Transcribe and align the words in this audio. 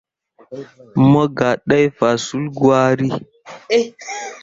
Mo 1.09 1.23
gah 1.37 1.55
ɗai 1.67 1.85
faswulli 1.97 2.49
gwari. 2.57 3.09